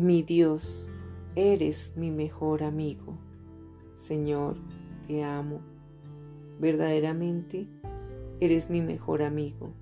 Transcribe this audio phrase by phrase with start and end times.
[0.00, 0.88] Mi Dios,
[1.36, 3.18] eres mi mejor amigo.
[3.92, 4.56] Señor,
[5.06, 5.60] te amo.
[6.58, 7.68] Verdaderamente,
[8.40, 9.74] eres mi mejor amigo.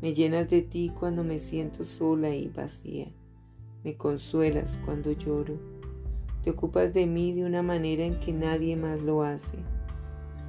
[0.00, 3.08] Me llenas de ti cuando me siento sola y vacía.
[3.82, 5.58] Me consuelas cuando lloro.
[6.44, 9.58] Te ocupas de mí de una manera en que nadie más lo hace.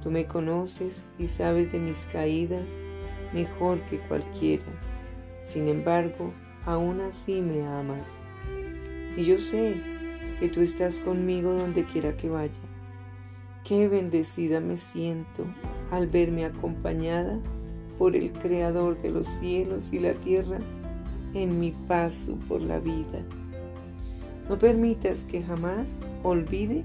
[0.04, 2.78] Tú me conoces y sabes de mis caídas
[3.32, 4.62] mejor que cualquiera.
[5.42, 6.32] Sin embargo,
[6.64, 8.20] aún así me amas.
[9.16, 9.76] Y yo sé
[10.40, 12.60] que tú estás conmigo donde quiera que vaya.
[13.64, 15.44] Qué bendecida me siento
[15.90, 17.38] al verme acompañada
[17.98, 20.58] por el Creador de los cielos y la tierra
[21.32, 23.24] en mi paso por la vida.
[24.48, 26.84] No permitas que jamás olvide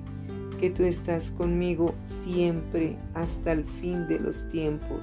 [0.59, 5.01] que tú estás conmigo siempre hasta el fin de los tiempos.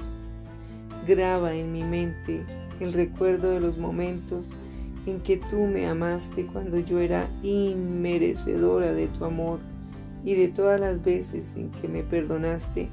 [1.07, 2.45] Graba en mi mente
[2.81, 4.51] el recuerdo de los momentos
[5.07, 9.61] en que tú me amaste cuando yo era inmerecedora de tu amor
[10.25, 12.89] y de todas las veces en que me perdonaste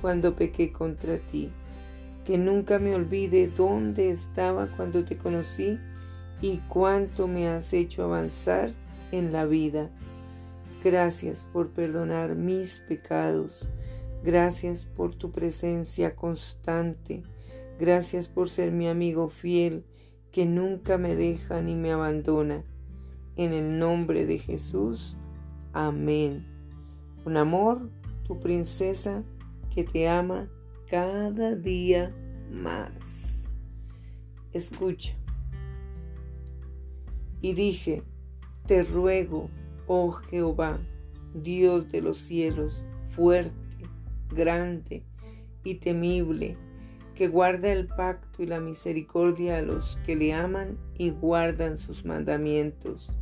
[0.00, 1.50] cuando pequé contra ti.
[2.24, 5.78] Que nunca me olvide dónde estaba cuando te conocí
[6.40, 8.72] y cuánto me has hecho avanzar
[9.12, 9.90] en la vida.
[10.82, 13.68] Gracias por perdonar mis pecados.
[14.24, 17.22] Gracias por tu presencia constante.
[17.78, 19.84] Gracias por ser mi amigo fiel
[20.32, 22.64] que nunca me deja ni me abandona.
[23.36, 25.16] En el nombre de Jesús.
[25.72, 26.46] Amén.
[27.24, 27.90] Con amor,
[28.24, 29.22] tu princesa
[29.74, 30.48] que te ama
[30.88, 32.14] cada día
[32.50, 33.52] más.
[34.52, 35.14] Escucha.
[37.40, 38.02] Y dije,
[38.66, 39.48] te ruego,
[39.86, 40.78] oh Jehová,
[41.34, 43.54] Dios de los cielos, fuerte,
[44.28, 45.04] grande
[45.64, 46.56] y temible,
[47.20, 52.06] que guarda el pacto y la misericordia a los que le aman y guardan sus
[52.06, 53.14] mandamientos.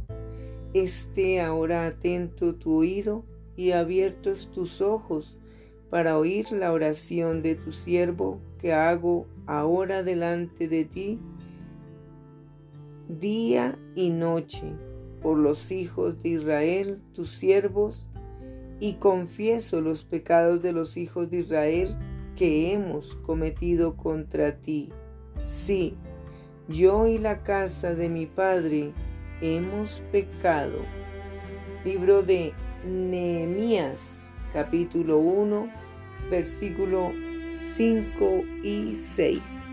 [0.73, 3.25] Esté ahora atento tu oído
[3.57, 5.37] y abiertos tus ojos
[5.91, 11.19] para oír la oración de tu siervo que hago ahora delante de ti
[13.09, 14.75] día y noche
[15.21, 18.09] por los hijos de Israel, tus siervos,
[18.79, 21.97] y confieso los pecados de los hijos de Israel
[22.39, 24.91] que hemos cometido contra ti.
[25.43, 25.97] Sí,
[26.69, 28.93] yo y la casa de mi padre
[29.41, 30.79] hemos pecado.
[31.85, 32.53] Libro de
[32.87, 35.69] Nehemías, capítulo 1,
[36.31, 37.11] versículo
[37.75, 39.67] 5 y 6.